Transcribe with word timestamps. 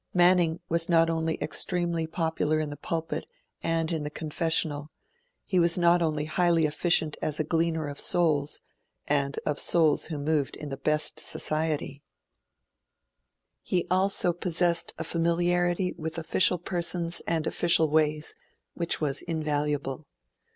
Manning 0.15 0.61
was 0.67 0.89
not 0.89 1.11
only 1.11 1.39
extremely 1.39 2.07
popular 2.07 2.57
in 2.59 2.71
the 2.71 2.75
pulpit 2.75 3.27
and 3.61 3.91
in 3.91 4.01
the 4.01 4.09
confessional; 4.09 4.89
he 5.45 5.59
was 5.59 5.77
not 5.77 6.01
only 6.01 6.25
highly 6.25 6.65
efficient 6.65 7.17
as 7.21 7.39
a 7.39 7.43
gleaner 7.43 7.87
of 7.87 7.99
souls 7.99 8.61
and 9.07 9.37
of 9.45 9.59
souls 9.59 10.07
who 10.07 10.17
moved 10.17 10.57
in 10.57 10.69
the 10.69 10.75
best 10.77 11.19
society; 11.19 12.01
he 13.61 13.85
also 13.91 14.33
possessed 14.33 14.91
a 14.97 15.03
familiarity 15.03 15.93
with 15.95 16.17
official 16.17 16.57
persons 16.57 17.21
and 17.27 17.45
official 17.45 17.87
ways, 17.87 18.33
which 18.73 19.01
was 19.01 19.21
invaluable. 19.21 20.07